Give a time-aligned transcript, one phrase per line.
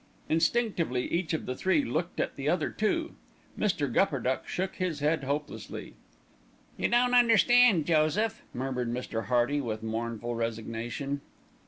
[0.29, 3.13] Instinctively each of the three looked at the other two.
[3.55, 3.87] Mr.
[3.87, 5.93] Gupperduck shook his head hopelessly.
[6.75, 9.25] "You don't understand, Joseph," murmured Mr.
[9.25, 11.21] Hearty with mournful resignation.